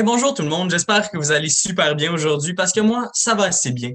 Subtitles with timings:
[0.00, 3.34] bonjour tout le monde, j'espère que vous allez super bien aujourd'hui parce que moi, ça
[3.34, 3.92] va assez bien.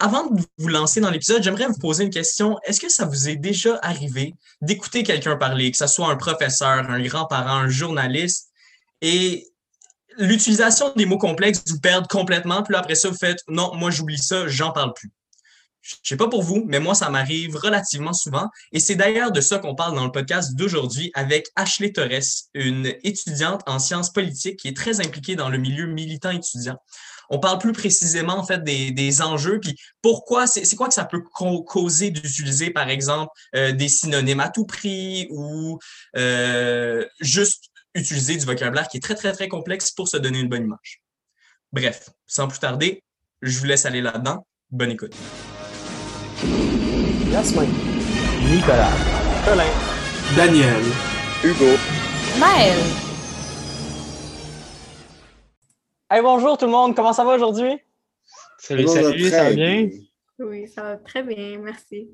[0.00, 2.58] Avant de vous lancer dans l'épisode, j'aimerais vous poser une question.
[2.64, 6.90] Est-ce que ça vous est déjà arrivé d'écouter quelqu'un parler, que ce soit un professeur,
[6.90, 8.48] un grand-parent, un journaliste,
[9.00, 9.46] et
[10.16, 14.18] l'utilisation des mots complexes vous perd complètement, puis après ça, vous faites non, moi j'oublie
[14.18, 15.10] ça, j'en parle plus.
[16.02, 18.48] Je sais pas pour vous, mais moi, ça m'arrive relativement souvent.
[18.72, 22.94] Et c'est d'ailleurs de ça qu'on parle dans le podcast d'aujourd'hui avec Ashley Torres, une
[23.04, 26.78] étudiante en sciences politiques qui est très impliquée dans le milieu militant étudiant.
[27.30, 31.20] On parle plus précisément, en fait, des, enjeux, puis pourquoi, c'est quoi que ça peut
[31.20, 35.78] causer d'utiliser, par exemple, euh, des synonymes à tout prix ou
[36.16, 40.48] euh, juste utiliser du vocabulaire qui est très, très, très complexe pour se donner une
[40.48, 41.02] bonne image.
[41.72, 43.02] Bref, sans plus tarder,
[43.42, 44.46] je vous laisse aller là-dedans.
[44.70, 45.14] Bonne écoute.
[47.38, 48.90] Nicolas.
[49.44, 49.70] Colin.
[50.34, 50.82] Daniel.
[51.44, 51.76] Hugo.
[52.40, 52.76] Maël.
[56.10, 57.78] Hey, bonjour tout le monde, comment ça va aujourd'hui?
[58.58, 59.88] Salut, salut, ça va bien?
[60.40, 62.10] Oui, ça va très bien, merci.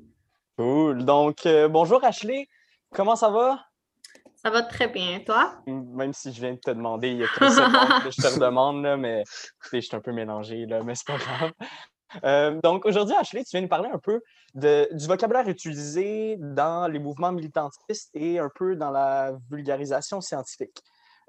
[0.59, 1.03] Cool.
[1.03, 2.47] Donc, euh, bonjour Ashley,
[2.93, 3.65] comment ça va?
[4.35, 5.55] Ça va très bien, toi?
[5.65, 8.27] Même si je viens de te demander il y a quelques secondes que je te
[8.35, 9.23] redemande, là, mais
[9.73, 11.51] je suis un peu mélangé, là, mais c'est pas grave.
[12.23, 14.21] Euh, donc, aujourd'hui, Ashley, tu viens nous parler un peu
[14.53, 20.81] du vocabulaire utilisé dans les mouvements militantistes et un peu dans la vulgarisation scientifique.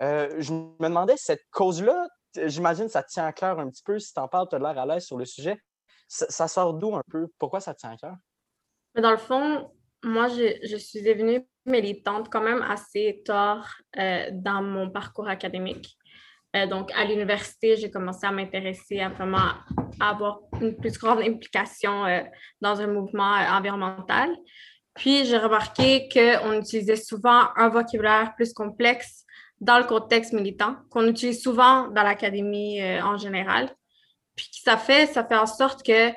[0.03, 3.99] Euh, je me demandais, cette cause-là, j'imagine ça tient à cœur un petit peu.
[3.99, 5.59] Si tu en parles, tu as l'air à l'aise sur le sujet.
[6.09, 7.27] Ça, sort d'où un peu?
[7.39, 8.15] Pourquoi ça tient à cœur?
[8.95, 9.73] Dans le fond,
[10.05, 15.97] moi, je, je suis devenue militante quand même assez tard euh, dans mon parcours académique.
[16.57, 19.53] Euh, donc, à l'université, j'ai commencé à m'intéresser à vraiment
[20.01, 22.23] avoir une plus grande implication euh,
[22.61, 24.35] dans un mouvement euh, environnemental.
[24.95, 29.25] Puis, j'ai remarqué qu'on utilisait souvent un vocabulaire plus complexe
[29.61, 33.75] dans le contexte militant, qu'on utilise souvent dans l'académie en général.
[34.35, 36.11] Puis, ça fait, ça fait en sorte que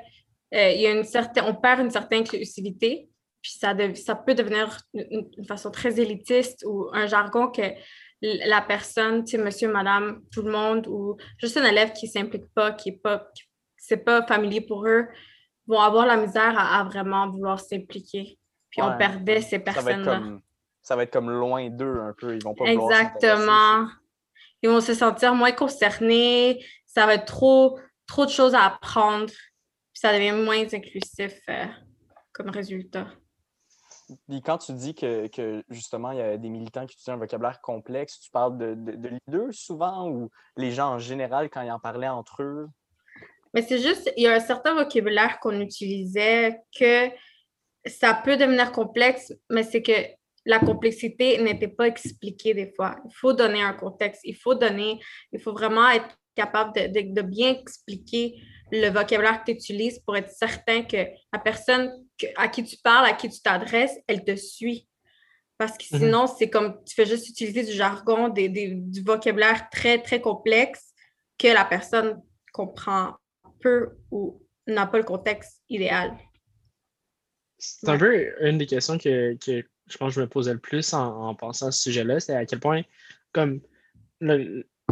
[0.52, 3.10] il y a une certaine, on perd une certaine inclusivité,
[3.42, 7.62] puis ça, ça peut devenir une, une, façon très élitiste ou un jargon que
[8.22, 12.12] la personne, tu sais, monsieur, madame, tout le monde, ou juste un élève qui ne
[12.12, 13.30] s'implique pas, qui n'est pas,
[13.78, 15.08] c'est pas familier pour eux,
[15.68, 18.38] vont avoir la misère à, vraiment vouloir s'impliquer.
[18.70, 20.22] Puis on perdait ces personnes-là.
[20.82, 22.36] Ça va être comme loin d'eux un peu.
[22.36, 23.88] Ils vont pas Exactement.
[24.62, 26.64] Ils vont se sentir moins concernés.
[26.86, 29.28] Ça va être trop, trop de choses à apprendre.
[29.28, 31.66] Puis ça devient moins inclusif euh,
[32.32, 33.08] comme résultat.
[34.44, 38.20] Quand tu dis que, justement, il y a des militants qui utilisent un vocabulaire complexe,
[38.20, 42.08] tu parles de, de, leaders souvent ou les gens en général quand ils en parlaient
[42.08, 42.68] entre eux?
[43.54, 47.10] Mais c'est juste, il y a un certain vocabulaire qu'on utilisait que
[47.86, 52.96] ça peut devenir complexe, mais c'est que la complexité n'était pas expliquée des fois.
[53.06, 55.00] Il faut donner un contexte, il faut donner,
[55.32, 58.42] il faut vraiment être capable de, de bien expliquer
[58.72, 60.98] le vocabulaire que tu utilises pour être certain que
[61.34, 61.92] la personne
[62.36, 64.88] à qui tu parles, à qui tu t'adresses, elle te suit.
[65.58, 66.00] Parce que mhm.
[66.00, 70.94] sinon, c'est comme tu fais juste utiliser du jargon, des, du vocabulaire très, très complexe
[71.38, 72.22] que la personne
[72.54, 73.16] comprend
[73.60, 76.16] peu ou n'a pas le contexte idéal.
[77.58, 80.94] C'est un peu une des questions que, je pense que je me posais le plus
[80.94, 82.84] en, pensant à ce sujet-là, c'est à quel point,
[83.34, 83.60] comme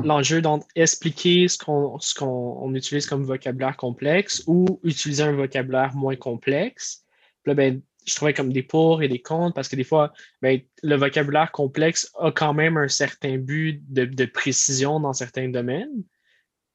[0.03, 7.03] l'enjeu d'expliquer ce qu'on utilise comme vocabulaire complexe ou utiliser un vocabulaire moins complexe,
[7.45, 10.95] ben, je trouvais comme des pour et des contre parce que des fois, ben, le
[10.95, 16.03] vocabulaire complexe a quand même un certain but de, précision dans certains domaines.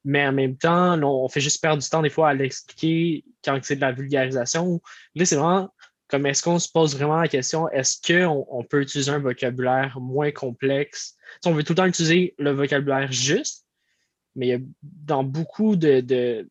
[0.05, 3.57] Mais en même temps, on fait juste perdre du temps des fois à l'expliquer quand
[3.63, 4.81] c'est de la vulgarisation.
[5.15, 5.73] Là, c'est vraiment
[6.13, 9.99] comme est-ce qu'on se pose vraiment la question, est-ce qu'on on peut utiliser un vocabulaire
[9.99, 11.17] moins complexe?
[11.43, 13.65] on veut tout le temps utiliser le vocabulaire juste,
[14.35, 16.47] mais dans beaucoup de, de,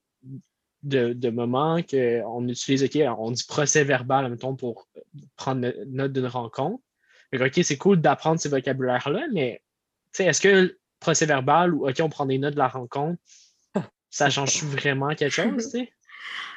[0.83, 4.89] de moments qu'on utilise, OK, on dit procès verbal, mettons, pour
[5.37, 6.83] prendre note d'une rencontre.
[7.33, 9.63] OK, c'est cool d'apprendre ces vocabulaires-là, mais
[10.19, 13.23] est-ce que procès verbal ou OK, on prend des notes de la rencontre,
[14.11, 15.73] ça change vraiment quelque chose,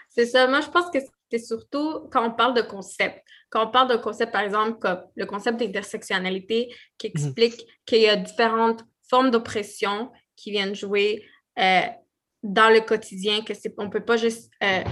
[0.10, 0.48] C'est ça.
[0.48, 0.98] Moi, je pense que
[1.38, 3.22] c'est surtout quand on parle de concept.
[3.50, 7.12] Quand on parle de concept, par exemple, comme le concept d'intersectionnalité qui mhm.
[7.16, 11.26] explique qu'il y a différentes formes d'oppression qui viennent jouer
[11.60, 11.82] euh,
[12.44, 14.84] dans le quotidien, que c'est, on ne peut pas juste euh,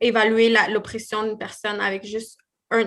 [0.00, 2.38] évaluer l'oppression d'une personne avec juste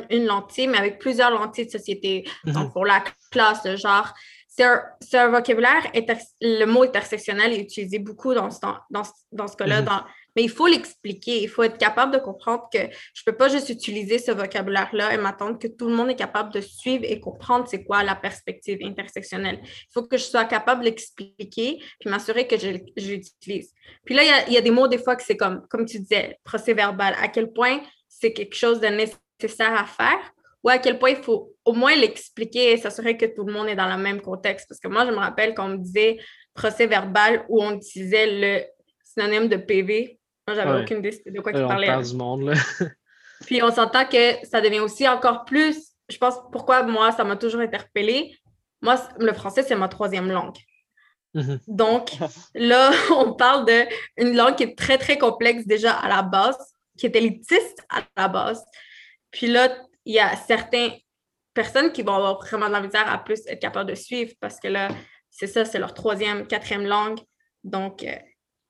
[0.09, 2.27] une lentille, mais avec plusieurs lentilles de société.
[2.45, 2.53] Mhm.
[2.53, 4.13] Donc, pour la classe, le genre.
[4.47, 5.89] C'est un, vocabulaire,
[6.41, 8.59] le mot intersectionnel est utilisé beaucoup dans ce,
[8.89, 9.85] dans, dans ce cas-là, mhm.
[9.87, 10.03] dans
[10.35, 11.41] Mais il faut l'expliquer.
[11.41, 15.13] Il faut être capable de comprendre que je ne peux pas juste utiliser ce vocabulaire-là
[15.13, 18.15] et m'attendre que tout le monde est capable de suivre et comprendre c'est quoi la
[18.15, 19.59] perspective intersectionnelle.
[19.63, 23.73] Il faut que je sois capable d'expliquer puis m'assurer que je, l'utilise.
[24.05, 25.65] Puis là, il y, a, il y, a, des mots des fois que c'est comme,
[25.69, 27.15] comme tu disais, procès verbal.
[27.21, 30.33] À quel point c'est quelque chose de nécessaire à faire
[30.63, 33.67] ou à quel point il faut au moins l'expliquer et s'assurer que tout le monde
[33.67, 34.67] est dans le même contexte?
[34.67, 36.17] Parce que moi, je me rappelle qu'on me disait
[36.53, 38.65] procès verbal où on utilisait le
[39.03, 40.18] synonyme de PV.
[40.49, 42.01] Moi, j'avais aucune idée de quoi il parlait.
[42.01, 42.53] du monde,
[43.45, 45.93] Puis on s'entend que ça devient aussi encore plus.
[46.09, 48.35] Je pense pourquoi moi, ça m'a toujours interpellée.
[48.81, 50.57] Moi, le français, c'est ma troisième langue.
[51.35, 51.59] Mm-hmm.
[51.67, 52.11] Donc,
[52.55, 53.65] là, on parle
[54.17, 56.57] d'une langue qui est très, très complexe déjà à la base,
[56.97, 58.65] qui est élitiste à la base.
[59.29, 59.69] Puis là,
[60.05, 60.93] il y a certaines
[61.53, 64.59] personnes qui vont avoir vraiment de la misère à plus être capables de suivre parce
[64.59, 64.89] que là,
[65.29, 67.19] c'est ça, c'est leur troisième, quatrième langue.
[67.63, 68.03] Donc,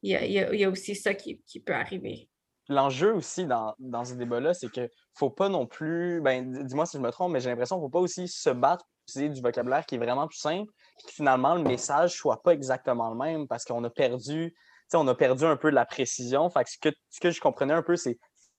[0.04, 2.30] euh, il y, a, aussi ça qui, peut arriver.
[2.68, 6.86] L'enjeu aussi dans, dans ce débat-là, c'est qu'il ne faut pas non plus, ben, dis-moi
[6.86, 9.02] si je me trompe, mais j'ai l'impression qu'il ne faut pas aussi se battre pour
[9.08, 12.42] utiliser du vocabulaire qui est vraiment plus simple, et que finalement le message ne soit
[12.44, 14.54] pas exactement le même parce qu'on a perdu,
[14.94, 16.50] on a perdu un peu de la précision.
[16.50, 18.18] Fait ce, que, ce que je comprenais un peu, c'est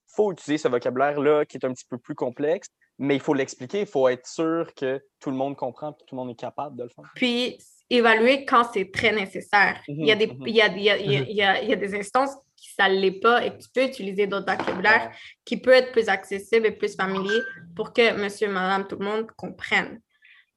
[0.08, 3.80] faut utiliser ce vocabulaire-là qui est un petit peu plus complexe, mais il faut l'expliquer,
[3.80, 6.76] il faut être sûr que tout le monde comprend, que tout le monde est capable
[6.76, 7.04] de le faire.
[7.14, 7.58] Puis,
[7.90, 9.82] évaluer quand c'est très nécessaire.
[9.88, 11.72] il, y a des, il, y a, il, y a, il, y a, il y
[11.72, 15.10] a des instances qui ça ne l'est pas et que tu peux utiliser d'autres vocabulaires
[15.44, 17.40] qui peut être plus accessible et plus familier
[17.74, 20.00] pour que monsieur, madame, tout le monde comprenne.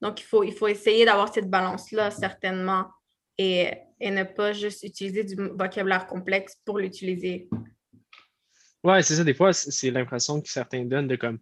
[0.02, 2.88] Donc, il faut, il faut essayer d'avoir cette balance-là, certainement,
[3.38, 7.48] et, et ne pas juste utiliser du vocabulaire complexe pour l'utiliser.
[8.84, 9.24] Ouais, c'est ça.
[9.24, 11.40] Des fois, c'est l'impression que certains donnent de comme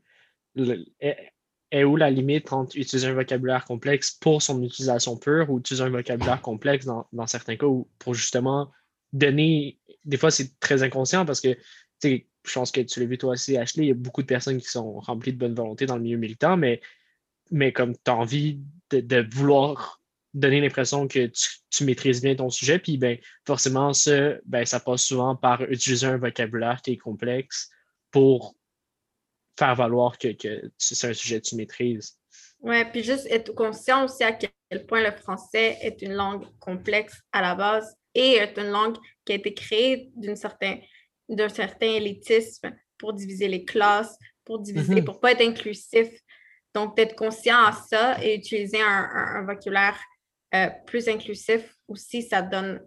[1.72, 5.84] est où la limite entre utiliser un vocabulaire complexe pour son utilisation pure ou utiliser
[5.84, 8.72] un vocabulaire complexe dans, certains cas ou pour justement
[9.14, 9.80] donner.
[10.04, 11.58] Des fois, c'est très inconscient parce que
[12.04, 14.60] je pense que tu l'as vu toi aussi, Ashley, il y a beaucoup de personnes
[14.60, 16.82] qui sont remplies de bonne volonté dans le milieu militant, mais,
[17.52, 18.60] mais comme tu as envie
[18.90, 20.02] de, vouloir
[20.34, 21.32] donner l'impression que
[21.70, 26.08] tu, maîtrises bien ton sujet, puis ben, forcément, ça, ben, ça passe souvent par utiliser
[26.08, 27.70] un vocabulaire qui est complexe
[28.10, 28.56] pour
[29.58, 30.30] faire valoir que,
[30.78, 32.18] c'est un sujet que tu maîtrises.
[32.62, 37.22] Oui, puis juste être conscient aussi à quel point le français est une langue complexe
[37.32, 40.78] à la base et est une langue qui a été créée d'un certain,
[41.50, 44.16] certain élitisme pour diviser les classes,
[44.46, 45.06] pour diviser, mm-hmm.
[45.06, 46.10] pour pas être inclusif.
[46.74, 50.00] Donc, d'être conscient à ça et utiliser un, vocabulaire
[50.54, 52.82] euh, plus inclusif aussi, ça donne,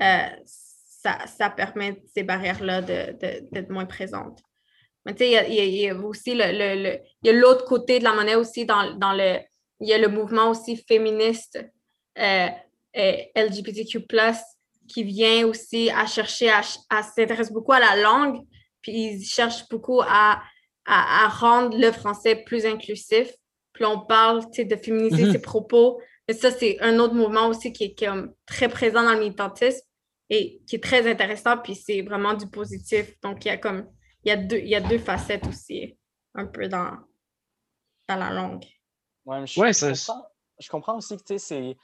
[0.00, 4.40] euh, ça, ça, permet ces barrières-là d'être moins présentes.
[5.06, 8.64] Mais tu sais, il y, a aussi le, le, l'autre côté de la monnaie aussi
[8.64, 9.38] dans, dans, le.
[9.80, 11.62] Il y a le mouvement aussi féministe
[12.18, 12.48] euh,
[12.96, 14.06] euh LGBTQ,
[14.88, 18.40] qui vient aussi à chercher à, à s'intéresser beaucoup à la langue,
[18.80, 20.42] puis ils cherchent beaucoup à,
[20.86, 23.30] à, rendre le français plus inclusif.
[23.72, 25.32] Puis on parle de féminiser mm-hmm.
[25.32, 26.00] ses propos.
[26.28, 28.10] Mais ça, c'est un autre mouvement aussi qui est, qui est
[28.46, 29.82] très présent dans le militantisme
[30.30, 33.14] et qui est très intéressant, puis c'est vraiment du positif.
[33.22, 33.86] Donc, il y a comme
[34.24, 35.96] il y a deux, il y a deux facettes aussi,
[36.34, 36.96] un peu dans,
[38.08, 38.64] dans la langue.
[39.24, 40.26] Ouais, je, je, comprends,
[40.58, 41.76] je, comprends, aussi que c'est.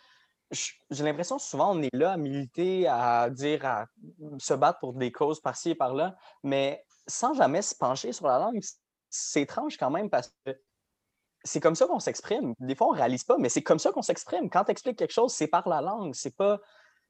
[0.50, 3.87] J'ai l'impression que souvent on est là à militer, à dire, à
[4.38, 8.38] se battre pour des causes par-ci et par-là, mais sans jamais se pencher sur la
[8.38, 8.60] langue.
[9.08, 10.60] C'est étrange quand même parce que
[11.42, 12.54] c'est comme ça qu'on s'exprime.
[12.58, 14.50] Des fois, on ne réalise pas, mais c'est comme ça qu'on s'exprime.
[14.50, 16.14] Quand tu expliques quelque chose, c'est par la langue.
[16.14, 16.60] C'est pas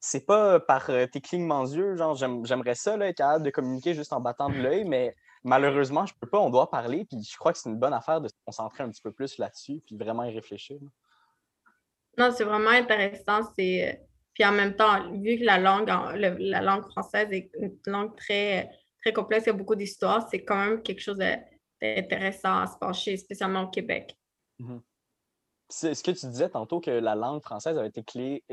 [0.00, 3.94] c'est pas par euh, tes clignements d'yeux, genre j'aimerais ça, là, être capable de communiquer
[3.94, 7.36] juste en battant de l'œil, mais malheureusement, je peux pas, on doit parler, puis je
[7.36, 9.96] crois que c'est une bonne affaire de se concentrer un petit peu plus là-dessus, puis
[9.96, 10.78] vraiment y réfléchir.
[12.16, 13.42] Non, c'est vraiment intéressant.
[13.56, 13.88] C'est...
[13.88, 13.96] Euh,
[14.32, 18.70] puis en même temps, vu que la langue, la langue française est une langue très,
[19.02, 22.78] très complexe, il y a beaucoup d'histoires, c'est quand même quelque chose d'intéressant à se
[22.78, 24.16] pencher, spécialement au Québec.
[24.60, 24.80] Mm-hmm.
[25.94, 28.02] ce que tu disais tantôt que la langue française avait été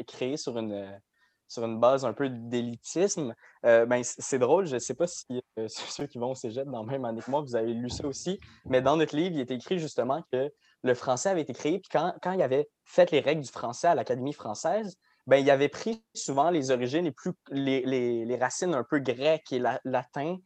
[0.05, 1.00] créée sur une,
[1.48, 3.34] sur une base un peu d'élitisme.
[3.66, 6.68] Euh, ben, c'est drôle, je ne sais pas si euh, ceux qui vont au cégep
[6.68, 9.36] dans le même année que moi, vous avez lu ça aussi, mais dans notre livre,
[9.36, 10.51] il est écrit justement que
[10.84, 13.88] le français avait été créé, puis quand, quand il avait fait les règles du français
[13.88, 18.38] à l'Académie française, ben, il avait pris souvent les origines, les, plus, les, les, les
[18.38, 20.38] racines un peu grecques et la, latin,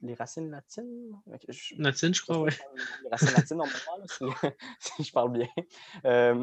[0.00, 1.12] les racines latines?
[1.78, 2.52] latines, je crois, oui.
[3.02, 4.24] Les racines latines, normalement, si,
[4.96, 5.48] si, je parle bien.
[6.04, 6.42] Euh,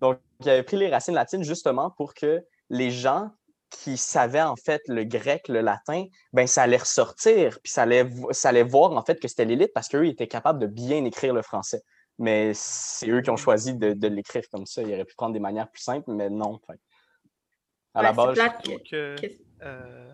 [0.00, 3.30] donc, il avait pris les racines latines justement pour que les gens
[3.70, 8.08] qui savaient en fait le grec, le latin, ben ça allait ressortir, puis ça allait,
[8.32, 11.32] ça allait voir en fait que c'était l'élite parce qu'eux étaient capables de bien écrire
[11.32, 11.82] le français.
[12.18, 14.82] Mais c'est eux qui ont choisi de, l'écrire comme ça.
[14.82, 16.60] Ils auraient pu prendre des manières plus simples, mais non.
[17.94, 19.16] À la base, je que,
[19.62, 20.12] euh,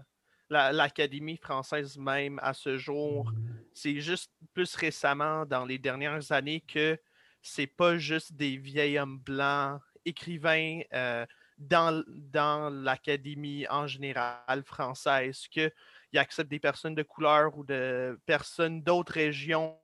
[0.48, 3.32] l'Académie française même à ce jour.
[3.74, 6.96] C'est juste plus récemment, dans les dernières années, que
[7.42, 11.26] c'est pas juste des vieils hommes blancs écrivains euh,
[11.58, 15.72] dans, dans l'Académie en général française, qu'ils
[16.14, 19.78] acceptent des personnes de couleur ou de personnes d'autres régions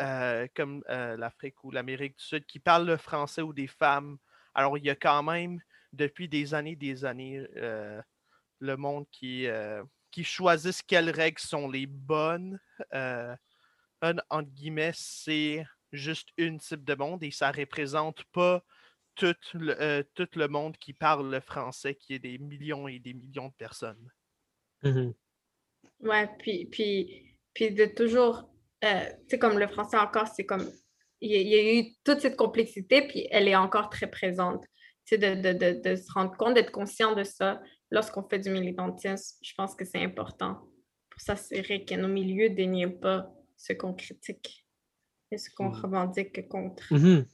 [0.00, 4.18] euh, comme euh, l'Afrique ou l'Amérique du Sud qui parlent le français ou des femmes.
[4.54, 5.60] Alors, il y a quand même,
[5.92, 7.46] depuis des années des années,
[8.60, 12.58] le monde qui, euh, qui choisissent quelles règles sont les bonnes.
[12.94, 13.34] Euh,
[14.02, 18.62] un, entre guillemets, c'est juste une type de monde et ça représente pas
[19.16, 22.98] tout le, euh, tout le monde qui parle le français, qui est des millions et
[22.98, 24.10] des millions de personnes.
[24.82, 25.14] Mm-hmm.
[26.00, 28.50] Ouais, puis, puis, puis de toujours,
[28.82, 28.88] tu
[29.28, 30.70] sais, comme le français encore, c'est comme,
[31.20, 34.64] il y, a eu toute cette complexité, puis elle est encore très présente.
[35.06, 38.38] Tu sais, de, de, de, de se rendre compte, d'être conscient de ça, lorsqu'on fait
[38.38, 40.60] du militantisme, je pense que c'est important
[41.10, 44.66] pour s'assurer que nos milieux dénient pas ce qu'on critique
[45.30, 45.80] et ce qu'on mm.
[45.80, 46.92] revendique contre.
[46.92, 47.26] Mm-hmm.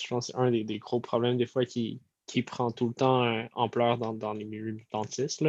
[0.00, 2.94] Je pense que c'est un des, gros problèmes des fois qui, qui prend tout le
[2.94, 5.44] temps euh, ampleur dans, dans, les milieux militantistes.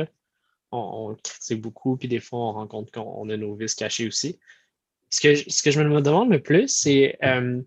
[0.71, 4.39] On, critique beaucoup, puis des fois, on rend compte qu'on a nos vices cachés aussi.
[5.09, 7.61] Ce que, ce que je me demande le plus, c'est euh,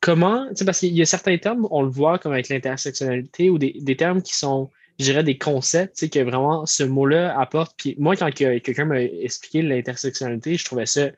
[0.00, 3.78] comment, parce qu'il y a certains termes, on le voit comme avec l'intersectionnalité, ou des,
[3.80, 7.74] des termes qui sont je dirais, des concepts que vraiment ce mot-là apporte.
[7.76, 11.10] Puis moi, quand quelqu'un m'a expliqué l'intersectionnalité, je trouvais ça,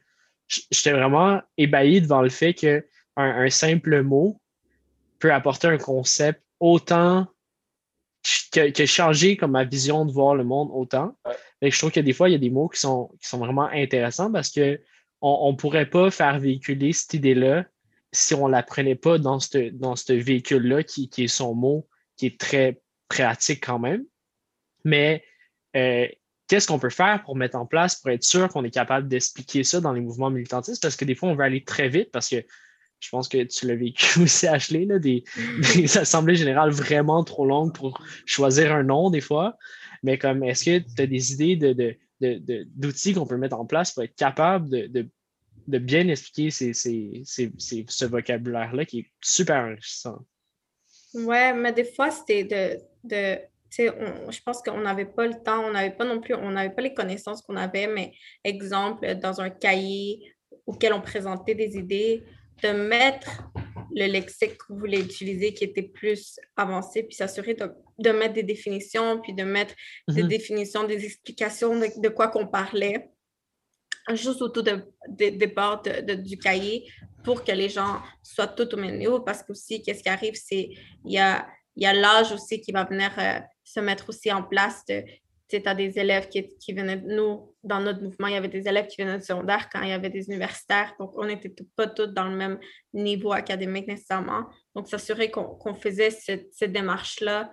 [0.48, 2.80] j'étais vraiment ébahi devant le fait qu'un
[3.22, 4.40] un simple mot
[5.18, 7.26] peut apporter un concept autant
[8.52, 11.16] que, que, changer comme ma vision de voir le monde autant.
[11.62, 13.68] Je trouve que des fois, il y a des mots qui sont, qui sont vraiment
[13.68, 14.78] intéressants parce qu'on
[15.20, 17.64] on ne pourrait pas faire véhiculer cette idée-là
[18.12, 21.86] si on ne la prenait pas dans ce dans véhicule-là qui, qui, est son mot,
[22.16, 24.04] qui est très pratique quand même.
[24.84, 25.22] Mais
[25.76, 26.06] euh,
[26.46, 29.64] qu'est-ce qu'on peut faire pour mettre en place, pour être sûr qu'on est capable d'expliquer
[29.64, 30.82] ça dans les mouvements militantistes?
[30.82, 32.44] Parce que des fois, on veut aller très vite parce que
[33.00, 35.24] je pense que tu l'as vécu aussi, Ashley, là, des,
[35.96, 39.56] assemblées générales vraiment trop longues pour choisir un nom des fois.
[40.02, 41.96] Mais comme est-ce que tu as des idées de,
[42.76, 49.00] d'outils qu'on peut mettre en place pour être capable de, bien expliquer ce vocabulaire-là qui
[49.00, 50.18] est super enrichissant?
[51.14, 53.38] Ouais, mais des fois, c'était de, de
[53.70, 56.82] je pense qu'on n'avait pas le temps, on n'avait pas non plus, on n'avait pas
[56.82, 58.12] les connaissances qu'on avait, mais
[58.44, 60.34] exemple, dans un cahier
[60.66, 62.22] auquel on présentait des idées,
[62.62, 63.42] de mettre
[63.94, 67.54] le lexique que vous voulez utiliser qui était plus avancé, puis s'assurer
[67.98, 69.74] de, mettre des définitions, puis de mettre
[70.08, 70.28] des mm-hmm.
[70.28, 73.10] définitions, des explications de, quoi qu'on parlait,
[74.12, 76.90] juste autour de, de, du cahier
[77.24, 80.70] pour que les gens soient tout au même niveau, parce qu'aussi, qu'est-ce qui arrive, c'est
[81.04, 81.46] il y a
[81.78, 84.84] y a l'âge aussi qui va venir euh, se mettre aussi en place.
[85.48, 88.68] Tu as des élèves qui, qui, venaient, nous, dans notre mouvement, il y avait des
[88.68, 90.94] élèves qui venaient du secondaire quand il y avait des universitaires.
[90.98, 92.58] Donc, on n'était pas tous dans le même
[92.92, 94.46] niveau académique nécessairement.
[94.74, 97.50] Donc, s'assurer qu'on faisait cette, cette démarche-là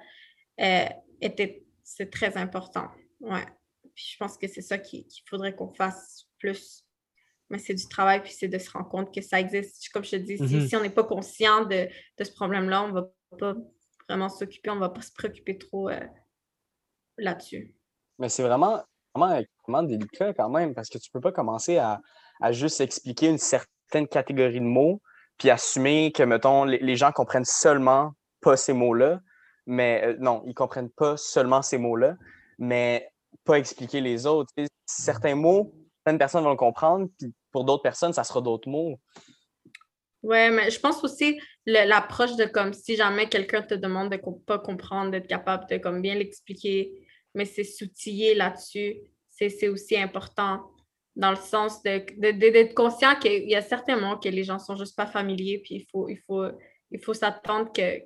[0.59, 0.85] euh,
[1.21, 2.89] était c'est très important.
[3.21, 3.45] Ouais.
[3.93, 6.83] Puis je pense que c'est ça qu'il faudrait qu'on fasse plus.
[7.49, 9.87] Mais c'est du travail, puis c'est de se rendre compte que ça existe.
[9.89, 10.67] Comme je te dis, si, mm-hmm.
[10.67, 11.87] si, on n'est pas conscient de,
[12.17, 13.55] de ce problème-là, on ne va pas
[14.09, 15.99] vraiment s'occuper, on ne va pas se préoccuper trop euh,
[17.19, 17.74] là-dessus.
[18.19, 18.81] Mais c'est vraiment,
[19.13, 22.01] vraiment, délicat quand même, parce que tu ne peux pas commencer à,
[22.51, 25.01] juste expliquer une certaine catégorie de mots,
[25.37, 29.19] puis assumer que, mettons, les, gens comprennent seulement pas ces mots-là,
[29.65, 32.15] mais euh, non, ils ne comprennent pas seulement ces mots-là,
[32.59, 33.09] mais
[33.43, 34.53] pas expliquer les autres.
[34.85, 38.99] certains mots, certaines personnes vont le comprendre, puis pour d'autres personnes, ça sera d'autres mots.
[40.23, 44.39] Oui, mais je pense aussi l'approche de comme si jamais quelqu'un te demande de ne
[44.45, 47.04] pas comprendre, d'être capable de comme bien l'expliquer,
[47.35, 48.95] mais c'est s'outiller là-dessus,
[49.29, 50.63] c'est aussi important
[51.15, 54.75] dans le sens d'être de, conscient qu'il y a certains mots que les gens sont
[54.75, 56.45] juste pas familiers, puis il faut, il faut,
[56.91, 57.99] il faut s'attendre que,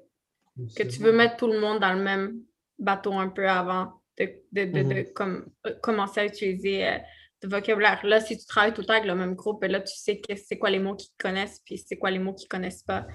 [0.76, 2.42] que tu veux mettre tout le monde dans le même
[2.78, 5.14] bateau un peu avant de, de, de, mm-hmm.
[5.14, 6.98] comme, euh, commencer à utiliser euh,
[7.42, 8.06] de vocabulaire.
[8.06, 10.58] Là, si tu travailles tout le temps avec le même groupe, là, tu sais c'est
[10.58, 13.08] quoi les mots qu'ils connaissent, puis c'est quoi les mots qu'ils ne connaissent pas.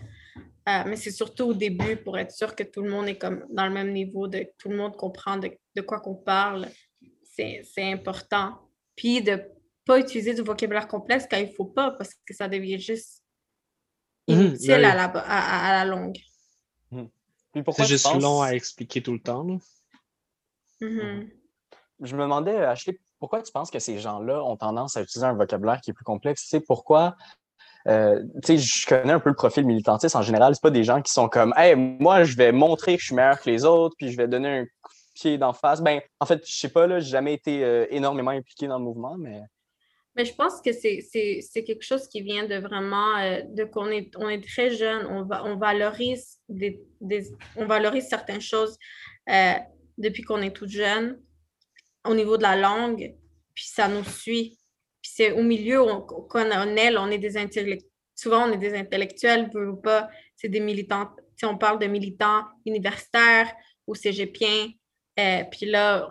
[0.66, 3.44] Euh, mais c'est surtout au début pour être sûr que tout le monde est comme
[3.50, 5.50] dans le même niveau, de tout le monde comprend de,
[5.82, 6.68] quoi qu'on parle.
[7.22, 8.58] C'est important.
[8.96, 9.38] Puis de ne
[9.84, 13.22] pas utiliser du vocabulaire complexe quand il ne faut pas, parce que ça devient juste
[14.26, 16.18] mhm, inutile à, la, à, la, longue.
[16.90, 17.10] Mhm.
[17.76, 19.44] C'est juste long à expliquer tout le temps.
[20.80, 21.30] Mhm.
[22.00, 25.34] Je me demandais, Ashley, pourquoi tu penses que ces gens-là ont tendance à utiliser un
[25.34, 26.42] vocabulaire qui est plus complexe?
[26.42, 27.16] Tu sais, pourquoi?
[27.86, 30.54] Euh, je connais un peu le profil militantiste en général.
[30.54, 33.14] C'est pas des gens qui sont comme, hey, moi, je vais montrer que je suis
[33.14, 34.66] meilleur que les autres, puis je vais donner un
[35.14, 35.82] pied d'en face.
[35.82, 38.84] Ben, en fait, je sais pas, là, j'ai jamais été euh, énormément impliqué dans le
[38.84, 39.40] mouvement, mais.
[40.16, 44.12] Mais je pense que c'est quelque chose qui vient de vraiment, euh, de qu'on est,
[44.16, 46.80] on est très jeune, on, va, on, valorise des,
[47.56, 48.78] on valorise certaines choses
[49.98, 51.18] depuis qu'on est tout jeune
[52.04, 53.14] au niveau de la langue,
[53.54, 54.56] puis ça nous suit.
[55.04, 57.90] Puis c'est au milieu, on, qu'on est, on est des intellectuels.
[58.14, 61.10] Souvent, on est des intellectuels, ou pas, c'est des militants.
[61.36, 63.52] Si on parle de militants universitaires
[63.86, 64.70] ou cégepiens,
[65.20, 66.08] euh, puis là,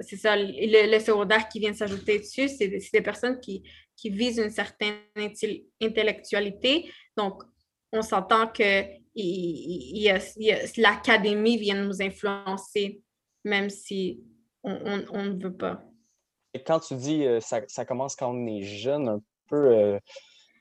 [0.00, 3.62] c'est ça, le, secondaire qui vient s'ajouter dessus, c'est des, personnes qui,
[3.96, 4.96] qui, visent une certaine
[5.80, 6.92] intellectualité.
[7.16, 7.42] Donc,
[7.92, 8.84] on s'entend que
[10.76, 13.00] l'académie vient nous influencer,
[13.42, 14.22] même si
[14.62, 15.82] on, ne veut pas.
[16.66, 19.98] Quand tu dis euh, ça, ça, commence quand on est jeune, un peu, euh,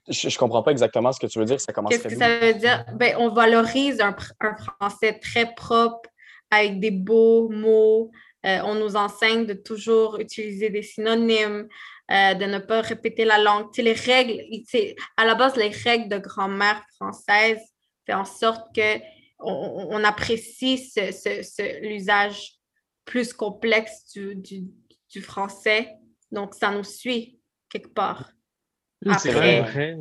[0.09, 1.61] je ne comprends pas exactement ce que tu veux dire.
[1.61, 2.85] Ça commence Qu'est-ce que ça veut dire?
[2.95, 6.09] Ben, on valorise un, un français très propre,
[6.51, 8.11] avec des beaux mots.
[8.45, 11.67] Euh, on nous enseigne de toujours utiliser des synonymes,
[12.09, 13.67] de ne pas répéter la langue.
[13.77, 14.41] Les règles,
[15.15, 17.59] à la base, les règles de grammaire française
[18.05, 18.99] font en sorte que
[19.39, 20.91] on, apprécie
[21.81, 22.53] l'usage
[23.05, 24.63] plus complexe du, du,
[25.21, 25.93] français.
[26.31, 27.39] Donc, ça nous suit
[27.69, 28.31] quelque part.
[29.19, 29.95] C'est vrai.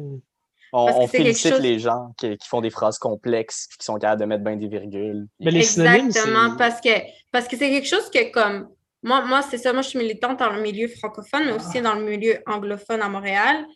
[0.74, 4.56] On, félicite les gens qui, font des phrases complexes, qui sont capables de mettre bien
[4.56, 5.26] des virgules.
[5.38, 6.88] Mais les Exactement, parce que
[7.30, 8.70] parce que c'est quelque chose que comme
[9.02, 11.94] moi, moi c'est ça, moi je suis militante dans le milieu francophone, mais aussi dans
[11.94, 13.66] le milieu anglophone à Montréal.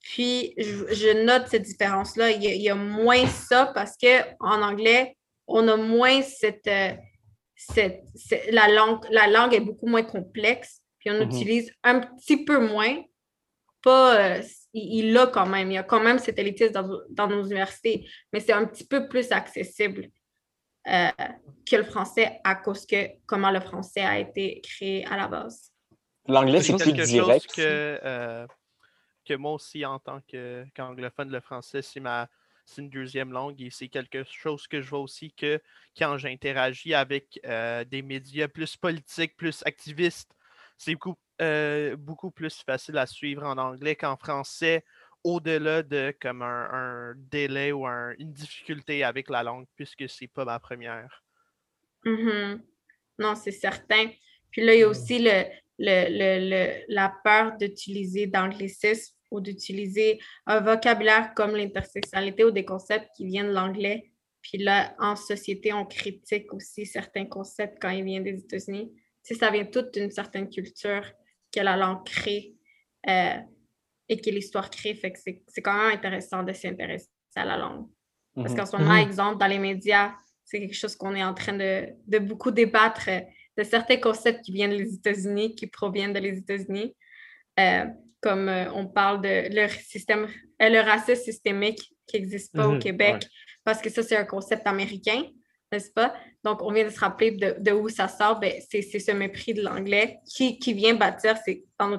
[0.00, 2.32] Puis je, note cette différence-là.
[2.32, 5.16] Il, y a moins ça parce qu'en anglais,
[5.46, 6.68] on a moins cette,
[7.72, 8.02] cette,
[8.50, 11.26] la, langue, la langue est beaucoup moins complexe, puis on mm-hmm.
[11.26, 12.96] utilise un petit peu moins,
[13.82, 14.42] pas euh,
[14.72, 15.70] il l'a quand même.
[15.70, 16.72] Il y a quand même cette élitisme
[17.10, 20.08] dans, nos universités, mais c'est un petit peu plus accessible
[20.88, 21.08] euh,
[21.68, 25.70] que le français à cause que comment le français a été créé à la base.
[26.26, 27.54] L'anglais, c'est plus direct.
[27.54, 28.46] que, euh,
[29.24, 30.20] que moi aussi, en tant
[30.74, 32.28] qu'anglophone, le français, c'est ma
[32.78, 35.60] une deuxième langue et c'est quelque chose que je vois aussi que
[35.96, 40.34] quand j'interagis avec euh, des médias plus politiques, plus activistes,
[40.76, 44.84] c'est beaucoup euh, beaucoup plus facile à suivre en anglais qu'en français,
[45.24, 50.60] au-delà de comme un, délai ou une difficulté avec la langue, puisque c'est pas ma
[50.60, 51.24] première.
[52.04, 52.60] Mm-hmm.
[53.18, 54.10] Non, c'est certain.
[54.50, 55.26] Puis là, il y a aussi
[55.78, 63.26] le, la peur d'utiliser d'anglicisme ou d'utiliser un vocabulaire comme l'intersectionnalité ou des concepts qui
[63.26, 64.10] viennent de l'anglais.
[64.42, 68.92] Puis là, en société, on critique aussi certains concepts quand ils viennent des États-Unis.
[69.22, 71.04] Si ça vient toute d'une certaine culture
[71.54, 72.54] que la langue crée
[73.08, 73.38] euh,
[74.08, 74.94] et que l'histoire crée.
[74.94, 77.86] Fait que c'est quand même intéressant de s'intéresser à la langue.
[78.34, 78.56] Parce mhm.
[78.56, 79.08] qu'en ce moment, mhm.
[79.08, 80.12] exemple, dans les médias,
[80.44, 83.20] c'est quelque chose qu'on est en train de, de, beaucoup débattre euh,
[83.56, 86.94] de certains concepts qui viennent des États-Unis, qui proviennent des États-Unis.
[87.60, 87.86] Euh,
[88.24, 90.26] comme on parle de le système,
[90.58, 92.78] le racisme systémique qui n'existe pas au mhm.
[92.78, 93.26] Québec,
[93.62, 95.22] parce que ça, c'est un concept américain
[95.74, 96.14] n'est-ce pas?
[96.42, 98.38] Donc, on vient de se rappeler de, où ça sort.
[98.38, 101.36] Ben, c'est ce mépris de l'anglais qui, vient bâtir
[101.78, 101.98] dans, dans,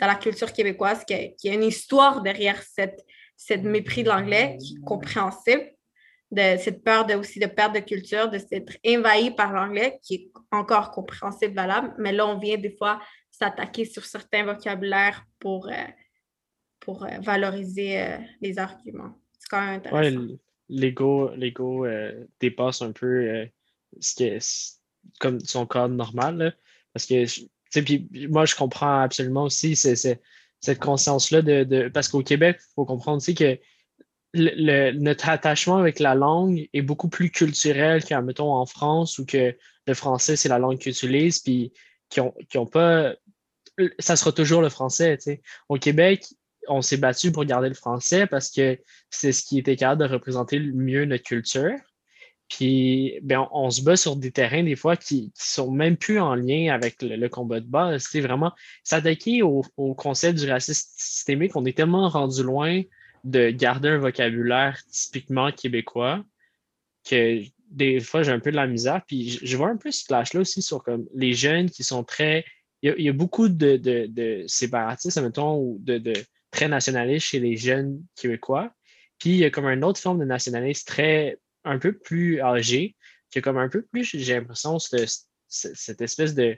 [0.00, 3.04] la culture québécoise, qui a, a, une histoire derrière cette,
[3.36, 5.72] cette mépris de l'anglais qui est compréhensible,
[6.30, 10.14] de cette peur de, aussi de perte de culture, de s'être envahi par l'anglais, qui
[10.14, 11.94] est encore compréhensible, valable.
[11.98, 13.00] Mais là, on vient des fois
[13.38, 15.86] s'attaquer sur certains vocabulaires pour, euh,
[16.80, 19.18] pour euh, valoriser euh, les arguments.
[19.38, 23.46] C'est quand même intéressant l'ego, l'ego euh, dépasse un peu euh,
[24.00, 24.78] ce qui
[25.20, 26.56] comme son cadre normal.
[26.92, 27.24] parce que,
[27.80, 33.18] puis moi, je comprends absolument aussi cette conscience-là de, Parce qu'au Québec, il faut comprendre
[33.18, 33.58] aussi que
[34.34, 39.24] le, notre attachement avec la langue est beaucoup plus culturel qu'en mettons en France où
[39.24, 41.72] que le français, c'est la langue qu'ils utilisent, puis
[42.10, 43.14] qui ont, qui ont pas.
[43.98, 45.18] Ça sera toujours le français.
[45.68, 46.26] Au Québec,
[46.68, 48.78] on s'est battu pour garder le français parce que
[49.10, 51.78] c'est ce qui était capable de représenter le mieux notre culture.
[52.48, 56.18] Puis, ben, on, se bat sur des terrains, des fois, qui, ne sont même plus
[56.18, 58.06] en lien avec le, combat de base.
[58.10, 59.62] C'est vraiment s'attaquer au,
[59.94, 61.56] concept du racisme systémique.
[61.56, 62.82] On est tellement rendu loin
[63.24, 66.24] de garder un vocabulaire typiquement québécois
[67.08, 69.02] que des fois, j'ai un peu de la misère.
[69.06, 70.82] Puis, je, vois un peu ce clash-là aussi sur
[71.14, 72.46] les jeunes qui sont très.
[72.82, 76.12] Il y a, beaucoup de, de, de séparatistes, mettons, ou de,
[76.50, 78.72] très nationaliste chez les jeunes Québécois.
[79.18, 82.96] Puis il y a comme une autre forme de nationalisme très, un peu plus âgé,
[83.30, 86.56] qui a comme un peu plus, j'ai l'impression, cette, espèce de,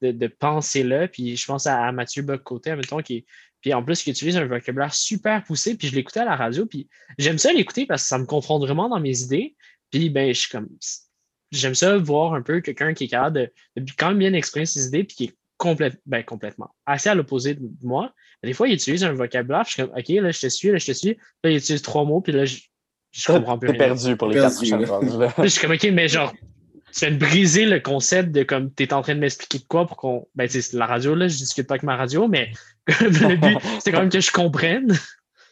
[0.00, 1.08] de, pensée-là.
[1.08, 3.26] Puis je pense à, Mathieu Bocoté, mettons, qui
[3.60, 5.76] puis en plus, qui utilise un vocabulaire super poussé.
[5.76, 6.66] Puis je l'écoutais à la radio.
[6.66, 9.56] Puis j'aime ça l'écouter parce que ça me confronte vraiment dans mes idées.
[9.90, 10.68] Puis ben, je suis comme.
[11.50, 14.86] j'aime ça voir un peu quelqu'un qui est capable de, quand même bien exprimer ses
[14.86, 15.36] idées puis qui est
[16.06, 18.12] ben, complètement, assez à l'opposé de moi.
[18.42, 20.78] Des fois, il utilise un vocabulaire, je suis comme, OK, là, je te suis, là,
[20.78, 21.18] je te suis.
[21.42, 22.58] Là, il utilise trois mots, puis là, je,
[23.10, 23.78] je comprends plus rien.
[23.78, 25.18] perdu pour les quatre prochaines phrases.
[25.42, 26.32] je suis comme, OK, mais genre,
[26.92, 29.64] tu viens de briser le concept de comme, tu es en train de m'expliquer de
[29.68, 30.28] quoi pour qu'on.
[30.34, 32.52] Ben, c'est la radio, là, je discute pas avec ma radio, mais
[33.00, 34.96] le but, c'est quand même que je comprenne.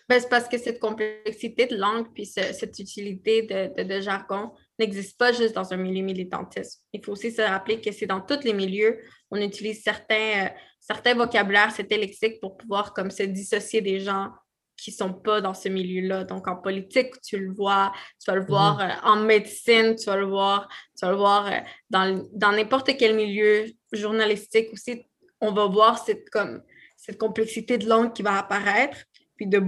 [0.08, 5.18] Ben, c'est parce que cette complexité de langue puis cette utilité de, de, jargon n'existe
[5.18, 6.84] pas juste dans un milieu militantiste.
[6.92, 9.00] Il faut aussi se rappeler que c'est dans tous les milieux,
[9.32, 14.30] on utilise certains, euh, certains vocabulaires, certains lexiques pour pouvoir comme se dissocier des gens
[14.76, 16.24] qui ne sont pas dans ce milieu-là.
[16.24, 18.90] Donc, en politique, tu le vois, tu vas le voir mm-hmm.
[18.90, 23.16] euh, en médecine, tu vas le voir, tu vas le voir euh, dans n'importe quel
[23.16, 25.04] milieu journalistique aussi.
[25.40, 26.62] On va voir cette, comme,
[26.96, 28.98] cette complexité de langue qui va apparaître,
[29.36, 29.62] puis de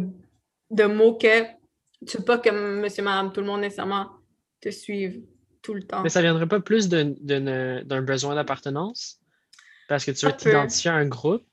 [0.71, 1.45] de mots que
[2.07, 4.11] tu veux pas que monsieur, madame, tout le monde nécessairement
[4.61, 5.23] te suive
[5.63, 6.03] tout le temps.
[6.03, 9.21] Mais ça viendrait pas plus d'un besoin d'appartenance?
[9.89, 11.45] Parce que tu veux t'identifier à un groupe?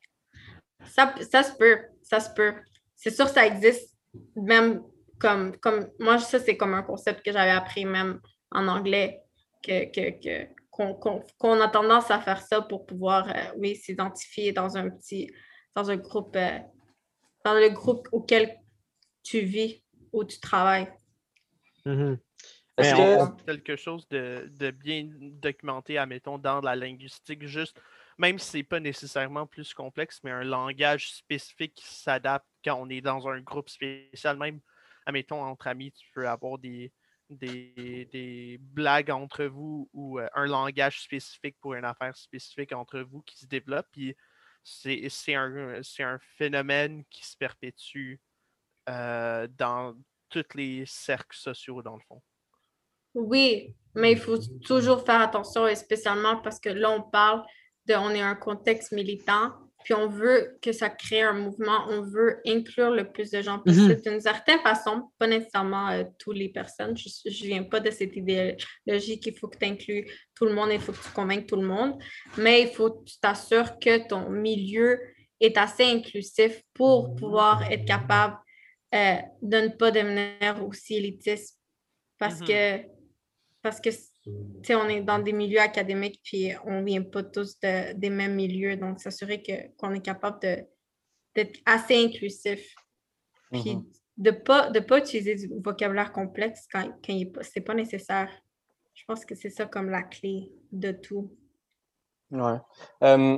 [0.85, 2.53] Ça, ça se peut, ça se peut.
[2.95, 3.95] C'est sûr ça existe,
[4.35, 4.83] même
[5.19, 8.19] comme, comme moi, ça, c'est comme un concept que j'avais appris même
[8.51, 9.21] en anglais,
[9.63, 14.89] que, que, qu'on a tendance à faire ça pour pouvoir, euh, oui, s'identifier dans un
[14.89, 15.31] petit,
[15.73, 16.59] dans un groupe, euh,
[17.43, 18.55] dans le groupe auquel
[19.25, 19.83] tu vis
[20.13, 20.87] ou tu travailles.
[21.85, 22.17] Mm-hmm.
[22.77, 27.81] Est-ce que quelque chose de, bien documenté, admettons, dans la linguistique, juste,
[28.17, 32.75] même si ce n'est pas nécessairement plus complexe, mais un langage spécifique qui s'adapte quand
[32.75, 34.59] on est dans un groupe spécial, même,
[35.05, 36.91] admettons, entre amis, tu peux avoir des,
[37.29, 43.21] des, blagues entre vous ou euh, un langage spécifique pour une affaire spécifique entre vous
[43.21, 43.87] qui se développe.
[43.91, 44.15] Puis
[44.63, 48.15] c'est un, un phénomène qui se perpétue
[48.89, 49.95] euh, dans
[50.29, 52.21] tous les cercles sociaux, dans le fond.
[53.13, 57.43] Oui, mais il faut toujours faire attention, et spécialement parce que là, on parle
[57.85, 59.53] de, on est un contexte militant,
[59.85, 63.59] puis on veut que ça crée un mouvement, on veut inclure le plus de gens
[63.59, 64.09] possible mm-hmm.
[64.09, 66.97] d'une certaine façon, pas nécessairement euh, toutes les personnes.
[66.97, 70.69] Je ne viens pas de cette idéologie qu'il faut que tu inclues tout le monde,
[70.73, 72.01] il faut que tu convainques tout le monde,
[72.37, 74.99] mais il faut que tu t'assures que ton milieu
[75.39, 78.37] est assez inclusif pour pouvoir être capable
[78.95, 81.59] euh, de ne pas devenir aussi élitiste
[82.17, 82.83] parce mm-hmm.
[82.83, 82.87] que
[83.61, 83.89] parce que
[84.73, 88.77] on est dans des milieux académiques puis on ne vient pas tous des mêmes milieux
[88.77, 89.43] donc s'assurer
[89.77, 90.39] qu'on est capable
[91.35, 92.75] d'être assez inclusif
[93.51, 93.85] puis mm-hmm.
[94.17, 98.31] de pas, de pas utiliser du vocabulaire complexe quand, quand ce n'est pas nécessaire.
[98.93, 101.35] Je pense que c'est ça comme la clé de tout.
[102.31, 102.57] Ouais.
[103.03, 103.37] Euh,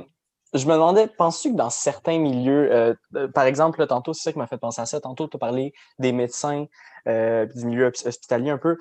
[0.54, 4.32] je me demandais, penses-tu que dans certains milieux, euh, euh, par exemple, tantôt, c'est ça
[4.32, 6.66] qui m'a fait penser à ça, tantôt, tu as parlé des médecins,
[7.06, 8.78] euh, du milieu hospitalier un peu.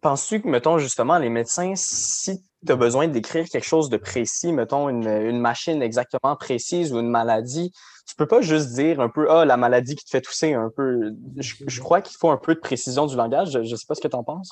[0.00, 4.52] Penses-tu que, mettons, justement, les médecins, si tu as besoin d'écrire quelque chose de précis,
[4.52, 7.72] mettons, une, machine exactement précise ou une maladie,
[8.06, 10.70] tu peux pas juste dire un peu, ah, la maladie qui te fait tousser un
[10.74, 11.12] peu.
[11.36, 13.52] Je, crois qu'il faut un peu de précision du langage.
[13.52, 14.50] Je ne sais pas ce que tu en penses.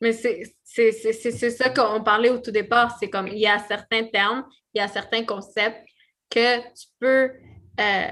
[0.00, 2.96] Mais c'est ça qu'on parlait au tout départ.
[3.00, 4.44] C'est comme, il y a certains termes
[4.76, 5.82] il y a certains concepts
[6.28, 7.30] que tu peux,
[7.80, 8.08] euh,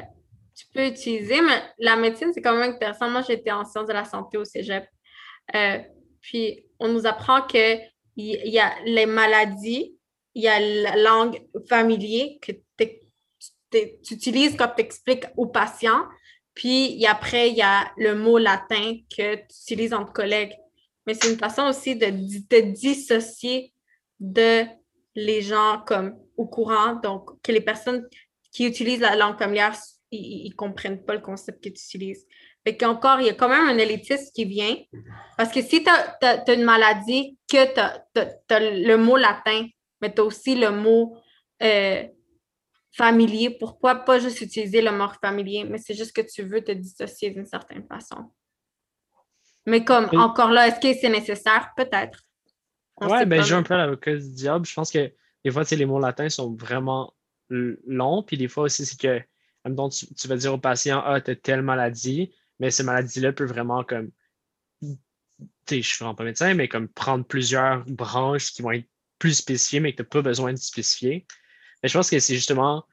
[0.54, 3.10] tu peux utiliser, mais la médecine, c'est quand même intéressant.
[3.10, 4.86] Moi, j'étais en sciences de la santé au cégep.
[5.54, 5.78] Euh,
[6.22, 7.80] puis, on nous apprend qu'il
[8.16, 9.94] y a les maladies,
[10.34, 12.52] il y a la langue familière que
[13.70, 16.06] tu utilises quand tu expliques aux patients.
[16.54, 20.54] Puis après, il y a le mot latin que tu utilises entre collègues.
[21.06, 23.74] Mais c'est une façon aussi de te dissocier
[24.18, 24.64] de
[25.14, 28.08] les gens comme au courant, donc que les personnes
[28.52, 29.74] qui utilisent la langue familière,
[30.10, 32.26] ils ne comprennent pas le concept que tu utilises.
[32.64, 34.76] Fait qu'encore, il y a quand même un élitisme qui vient.
[35.36, 39.66] Parce que si tu as, une maladie, que tu as, le mot latin,
[40.00, 41.16] mais tu as aussi le mot
[41.62, 42.04] euh,
[42.92, 46.72] familier, pourquoi pas juste utiliser le mot familier, mais c'est juste que tu veux te
[46.72, 48.30] dissocier d'une certaine façon.
[49.66, 51.70] Mais comme, encore là, est-ce que c'est nécessaire?
[51.76, 52.20] Peut-être.
[53.00, 54.66] Oui, ben, j'ai un peu l'avocat du diable.
[54.66, 55.12] Je pense que
[55.44, 57.14] des fois, les mots latins sont vraiment
[57.50, 58.22] longs.
[58.22, 59.20] Puis des fois aussi, c'est que,
[59.90, 63.44] tu, tu, vas dire au patient, ah, tu as telle maladie, mais cette maladie-là peut
[63.44, 64.10] vraiment comme,
[65.70, 69.80] je suis vraiment pas médecin, mais comme prendre plusieurs branches qui vont être plus spécifiées,
[69.80, 71.26] mais que tu n'as pas besoin de spécifier.
[71.82, 72.86] Mais je pense que c'est justement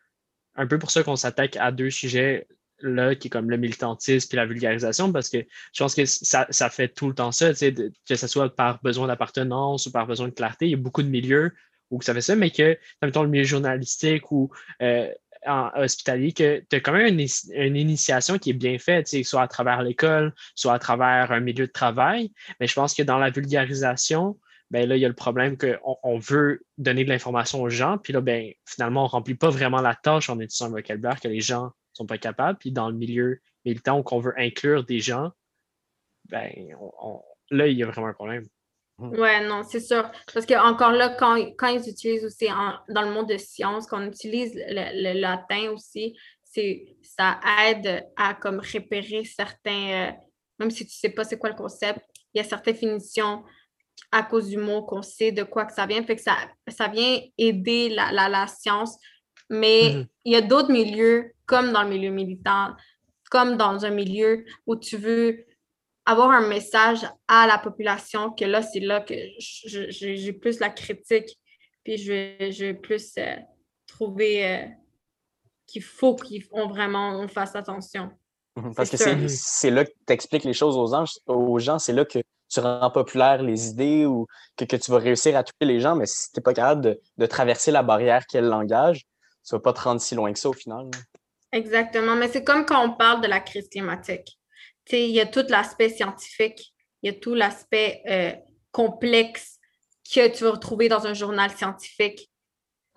[0.56, 2.48] un peu pour ça qu'on s'attaque à deux sujets
[2.80, 5.38] là, qui est comme le militantisme et la vulgarisation, parce que
[5.74, 9.86] je pense que ça fait tout le temps ça, que ce soit par besoin d'appartenance
[9.86, 10.66] ou par besoin de clarté.
[10.66, 11.54] Il y a beaucoup de milieux
[11.92, 14.50] où ça fait ça, mais que, mettons, le milieu journalistique ou
[14.82, 15.12] euh,
[15.46, 19.48] en hospitalier, que tu as quand même une, initiation qui est bien faite, soit à
[19.48, 22.32] travers l'école, soit à travers un milieu de travail.
[22.60, 25.98] Mais je pense que dans la vulgarisation, ben là, il y a le problème qu'on
[26.04, 29.50] on veut donner de l'information aux gens, puis là, ben, finalement, on ne remplit pas
[29.50, 32.58] vraiment la tâche en utilisant un vocabulaire que les gens ne sont pas capables.
[32.58, 35.32] Puis dans le milieu militant où on veut inclure des gens,
[36.30, 36.52] ben,
[37.50, 38.46] là, il y a vraiment un problème.
[39.02, 40.10] Ouais, non, c'est sûr.
[40.34, 42.48] Parce que encore là, quand, quand ils utilisent aussi
[42.90, 48.60] dans le monde de sciences, qu'on utilise le, latin aussi, c'est ça aide à comme
[48.60, 50.12] repérer certains, euh,
[50.60, 52.00] même si tu ne sais pas c'est quoi le concept,
[52.34, 53.44] il y a certaines définitions
[54.12, 56.04] à cause du mot qu'on sait de quoi que ça vient.
[56.04, 56.36] Fait que ça,
[56.68, 58.98] ça vient aider la, la, science.
[59.50, 60.08] Mais mhm.
[60.26, 62.72] il y a d'autres milieux, comme dans le milieu militant,
[63.30, 65.46] comme dans un milieu où tu veux
[66.06, 71.38] avoir un message à la population, que là, c'est là que j'ai plus la critique,
[71.84, 73.36] puis je vais, plus euh,
[73.88, 74.66] trouver euh,
[75.68, 78.10] qu'il faut qu'on vraiment on fasse attention.
[78.56, 78.74] Mhm.
[78.76, 82.20] Parce que c'est là que tu expliques les choses aux, aux gens, c'est là que
[82.52, 86.06] tu rends populaire les idées ou que, tu vas réussir à toucher les gens, mais
[86.06, 89.06] si tu n'es pas capable de, traverser la barrière qu'est le langage,
[89.48, 90.90] tu ne vas pas te rendre si loin que ça au final.
[91.54, 94.38] Exactement, mais c'est comme quand on parle de la crise climatique.
[94.92, 98.34] Il y a tout l'aspect scientifique, il y a tout l'aspect euh,
[98.72, 99.60] complexe
[100.14, 102.30] que tu vas retrouver dans un journal scientifique.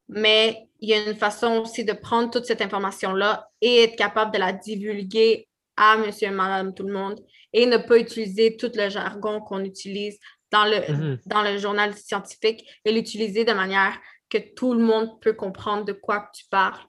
[0.09, 4.33] Mais il y a une façon aussi de prendre toute cette information-là et être capable
[4.33, 7.21] de la divulguer à monsieur et madame tout le monde
[7.53, 10.19] et ne pas utiliser tout le jargon qu'on utilise
[10.51, 11.19] dans le, mhm.
[11.27, 15.93] dans le journal scientifique et l'utiliser de manière que tout le monde peut comprendre de
[15.93, 16.87] quoi tu parles.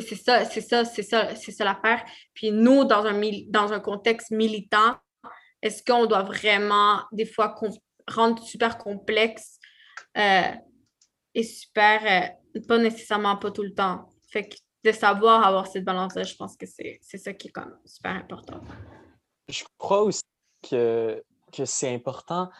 [0.00, 2.04] C'est ça, c'est ça, c'est ça, c'est ça l'affaire.
[2.34, 4.96] Puis nous, dans un, dans un contexte militant,
[5.62, 7.54] est-ce qu'on doit vraiment, des fois,
[8.08, 9.58] rendre super complexe
[10.16, 10.52] euh,
[11.34, 14.08] et super, euh, pas nécessairement pas tout le temps.
[14.30, 17.76] Fait que de savoir avoir cette balance-là, je pense que c'est ça qui est comme
[17.84, 18.60] super important
[19.48, 20.22] je crois aussi
[20.68, 22.50] que, que c'est important.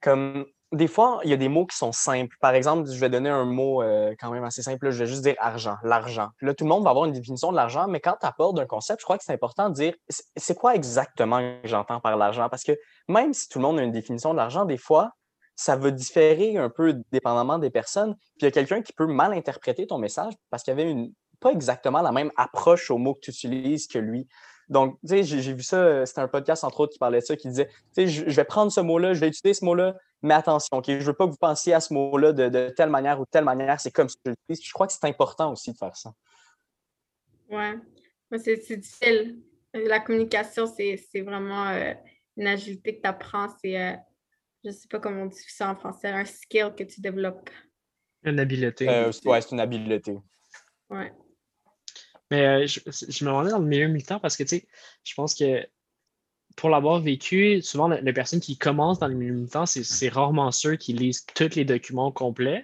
[0.00, 2.36] Comme des fois, il y a des mots qui sont simples.
[2.40, 4.90] Par exemple, je vais donner un mot euh, quand même assez simple.
[4.90, 6.28] je vais juste dire argent, l'argent.
[6.40, 8.66] là, tout le monde va avoir une définition de l'argent, mais quand tu abordes un
[8.66, 9.94] concept, je crois que c'est important de dire
[10.36, 12.48] c'est quoi exactement que j'entends par l'argent?
[12.48, 12.72] Parce que
[13.08, 15.12] même si tout le monde a une définition de l'argent, des fois,
[15.56, 18.14] ça va différer un peu dépendamment des personnes.
[18.14, 20.90] Puis il y a quelqu'un qui peut mal interpréter ton message parce qu'il y avait
[20.90, 24.28] une, pas exactement la même approche au mot que tu utilises que lui.
[24.68, 27.36] Donc, tu sais, j'ai vu ça, c'était un podcast, entre autres, qui parlait de ça,
[27.36, 29.94] qui disait, tu sais, je, vais prendre ce mot-là, je vais utiliser ce mot-là,
[30.26, 32.90] mais attention, OK, je ne veux pas que vous pensiez à ce mot-là de, telle
[32.90, 34.66] manière ou de telle manière, c'est comme ça que je l'utilise.
[34.66, 36.12] Je crois que c'est important aussi de faire ça.
[37.48, 37.74] Ouais,
[38.38, 39.40] c'est difficile.
[39.72, 41.94] La communication, c'est vraiment euh,
[42.36, 43.48] une agilité que tu apprends.
[43.62, 43.96] C'est, euh,
[44.64, 47.50] je ne sais pas comment on dit ça en français, un skill que tu développes.
[48.24, 48.88] Une habileté.
[48.88, 50.18] ouais, c'est une habileté.
[50.90, 51.12] Ouais.
[52.30, 52.80] Mais euh, je,
[53.24, 54.68] me demandais dans le milieu militant parce que, tu sais,
[55.04, 55.64] je pense que
[56.54, 60.76] pour l'avoir vécu, souvent, les personnes qui commencent dans le milieu militant, c'est rarement ceux
[60.76, 62.62] qui lisent tous les documents complets.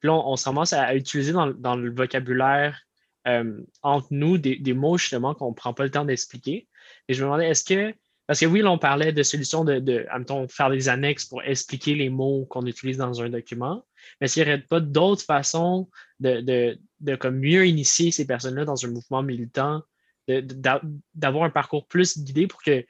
[0.00, 2.80] Puis là, on, se ramasse à, utiliser dans, le vocabulaire
[3.26, 6.68] euh, entre nous des, mots justement qu'on ne prend pas le temps d'expliquer.
[7.08, 7.94] Et je me demandais, est-ce que
[8.26, 10.06] parce que oui, là, on parlait de solutions de, de
[10.48, 13.84] faire des annexes pour expliquer les mots qu'on utilise dans un document.
[14.20, 15.90] Mais s'il n'y aurait pas d'autres façons
[16.20, 16.78] de,
[17.16, 19.82] comme mieux initier ces personnes-là dans un mouvement militant,
[20.28, 22.86] d'avoir un parcours plus guidé pour que,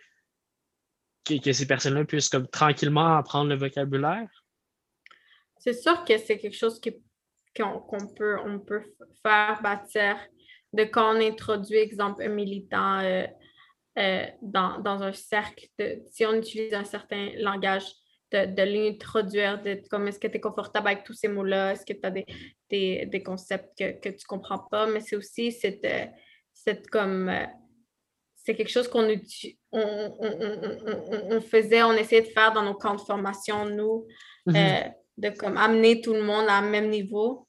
[1.25, 4.29] que, ces personnes-là puissent comme tranquillement apprendre le vocabulaire?
[5.59, 6.81] C'est sûr que c'est quelque chose
[7.57, 8.83] qu'on peut, on peut
[9.23, 10.17] faire bâtir
[10.73, 13.27] de quand on introduit, exemple, un militant euh,
[13.99, 15.67] euh, dans, dans, un cercle,
[16.11, 17.85] si on utilise un certain langage,
[18.33, 21.85] de, de l'introduire, de comme est-ce que tu es confortable avec tous ces mots-là, est-ce
[21.85, 22.27] que tu as des,
[22.71, 26.07] des, des, concepts que, que tu ne comprends pas, mais c'est aussi cette, euh,
[26.53, 27.31] cette comme
[28.45, 29.09] c'est quelque chose qu'on
[29.73, 34.07] on, on, on, faisait, on essayait de faire dans nos camps de formation, nous,
[34.47, 34.93] mm-hmm.
[35.19, 37.47] de comme amener tout le monde à un même niveau.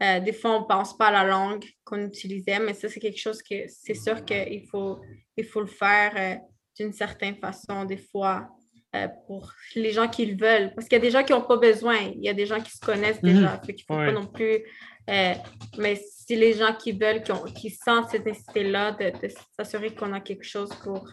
[0.00, 3.20] des fois, on ne pense pas à la langue qu'on utilisait, mais ça, c'est quelque
[3.20, 5.00] chose que c'est sûr qu'il faut,
[5.36, 6.36] il faut le faire euh,
[6.78, 8.48] d'une certaine façon, des fois,
[8.94, 10.72] euh, pour les gens qui le veulent.
[10.74, 11.96] Parce qu'il y a des gens qui n'ont pas besoin.
[12.14, 13.34] Il y a des gens qui se connaissent mhm.
[13.34, 13.60] déjà.
[13.66, 14.62] Il ne faut pas non plus.
[15.08, 15.34] Euh,
[15.78, 17.22] mais si les gens qui veulent,
[17.54, 19.12] qui, sentent cette nécessité-là, de,
[19.56, 21.08] s'assurer qu'on a quelque chose pour,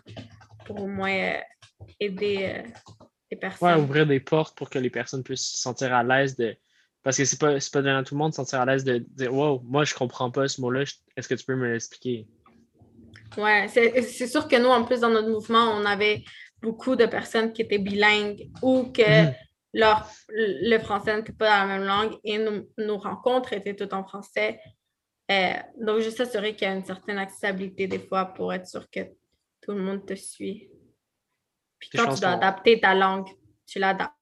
[0.65, 1.35] pour au moins
[1.99, 2.63] aider
[3.29, 3.67] les personnes.
[3.67, 6.55] Ouais, ouvrir des portes pour que les personnes puissent se sentir à l'aise de.
[7.03, 8.83] Parce que c'est pas, pas donné à tout le monde de se sentir à l'aise
[8.83, 10.83] de dire Wow, moi je comprends pas ce mot-là,
[11.17, 12.27] est-ce que tu peux me l'expliquer?
[13.37, 16.23] Oui, c'est sûr que nous, en plus, dans notre mouvement, on avait
[16.61, 19.33] beaucoup de personnes qui étaient bilingues ou que mhm.
[19.73, 24.03] Leur, le français n'était pas dans la même langue et nos, rencontres étaient toutes en
[24.03, 24.59] français.
[25.31, 28.89] Euh, donc, juste s'assurer qu'il y a une certaine accessibilité des fois pour être sûr
[28.89, 29.01] que
[29.61, 30.69] tout le monde te suit.
[31.79, 33.27] Puis quand tu dois adapter ta langue,
[33.65, 34.13] tu l'adaptes.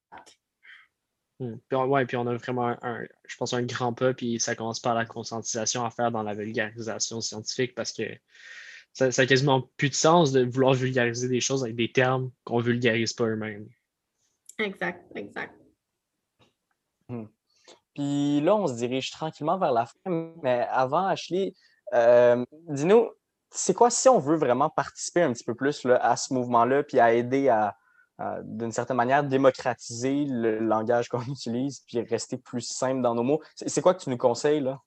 [1.39, 1.57] Hmm.
[1.67, 4.55] Puis on, ouais, puis on a vraiment, un, je pense, un grand pas, puis ça
[4.55, 8.03] commence par la conscientisation à faire dans la vulgarisation scientifique parce que
[8.93, 12.59] ça, n'a quasiment plus de sens de vouloir vulgariser des choses avec des termes qu'on
[12.59, 13.67] ne vulgarise pas eux-mêmes.
[14.61, 15.53] Exact, exact.
[17.09, 17.25] Hmm.
[17.93, 21.53] Puis là, on se dirige tranquillement vers la fin, mais avant, Ashley,
[21.93, 23.09] euh, dis-nous,
[23.49, 26.83] c'est quoi si on veut vraiment participer un petit peu plus là, à ce mouvement-là,
[26.83, 27.75] puis à aider à,
[28.43, 33.41] d'une certaine manière, démocratiser le langage qu'on utilise, puis rester plus simple dans nos mots?
[33.55, 34.79] C'est quoi que tu nous conseilles, là?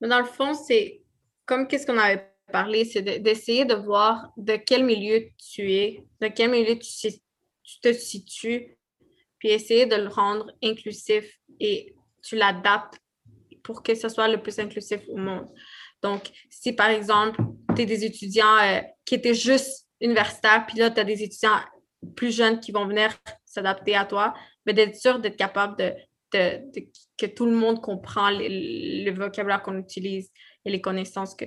[0.00, 1.02] Mais dans le fond, c'est
[1.46, 6.28] comme qu'est-ce qu'on avait parlé, c'est d'essayer de, voir de quel milieu tu es, de
[6.28, 7.08] quel milieu tu,
[7.64, 8.78] tu te situes,
[9.38, 13.00] puis essayer de le rendre inclusif et tu l'adaptes
[13.62, 15.48] pour que ce soit le plus inclusif au monde.
[16.02, 17.40] Donc, si par exemple,
[17.74, 21.60] tu es des étudiants euh, qui étaient juste universitaires, puis là, tu as des étudiants
[22.14, 24.34] plus jeunes qui vont venir s'adapter à toi,
[24.66, 25.94] mais d'être sûr d'être capable de,
[27.16, 30.30] que tout le monde comprend le, vocabulaire qu'on utilise
[30.64, 31.44] et les connaissances que,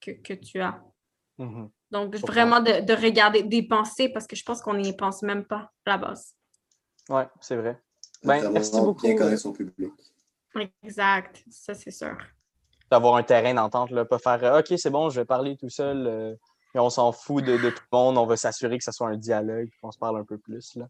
[0.00, 0.80] que, tu as.
[1.38, 1.70] Mm-hmm.
[1.90, 5.72] Donc, vraiment de, regarder, des pensées, parce que je pense qu'on n'y pense même pas
[5.86, 6.34] à la base.
[7.08, 7.80] Oui, c'est vrai.
[8.22, 9.06] Ben, merci beaucoup.
[9.06, 9.92] Bien connaître son public.
[10.82, 12.16] Exact, ça c'est sûr.
[12.90, 16.06] D'avoir un terrain d'entente, pas faire euh, OK, c'est bon, je vais parler tout seul.
[16.06, 16.34] Euh,
[16.74, 18.18] et on s'en fout de, tout le monde.
[18.18, 20.76] On va s'assurer que ce soit un dialogue, qu'on se parle un peu plus.
[20.76, 20.88] Là.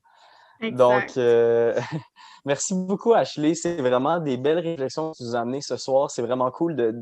[0.71, 1.79] Donc, euh,
[2.45, 3.55] merci beaucoup, Ashley.
[3.55, 6.11] C'est vraiment des belles réflexions que tu nous as amenées ce soir.
[6.11, 6.95] C'est vraiment cool de,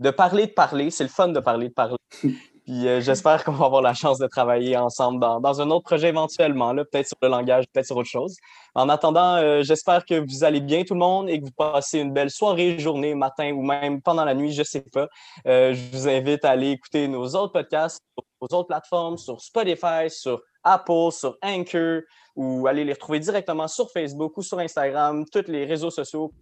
[0.00, 0.90] de parler de parler.
[0.90, 1.96] C'est le fun de parler de parler.
[2.64, 6.08] Puis euh, j'espère qu'on va avoir la chance de travailler ensemble dans, un autre projet
[6.08, 8.36] éventuellement, peut-être sur le langage, peut-être sur autre chose.
[8.74, 11.98] En attendant, euh, j'espère que vous allez bien tout le monde et que vous passez
[11.98, 15.08] une belle soirée, journée, matin ou même pendant la nuit, je ne sais pas.
[15.46, 19.40] Euh, je vous invite à aller écouter nos autres podcasts sur nos autres plateformes, sur
[19.40, 22.02] Spotify, sur Apple, sur Anchor,
[22.36, 26.32] ou aller les retrouver directement sur Facebook ou sur Instagram, tous les réseaux sociaux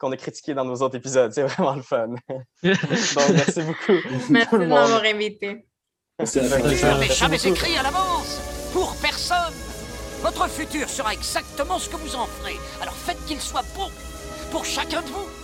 [0.00, 1.30] qu'on a critiqués dans nos autres épisodes.
[1.32, 2.08] C'est vraiment le fun.
[2.62, 2.74] Donc,
[3.34, 3.98] merci beaucoup.
[4.30, 5.66] Merci de m'avoir invité.
[6.18, 8.40] Je n'avais jamais écrit à l'avance.
[8.72, 9.54] Pour personne.
[10.22, 12.56] Votre futur sera exactement ce que vous en ferez.
[12.82, 13.88] Alors faites qu'il soit bon
[14.50, 15.39] pour chacun de vous.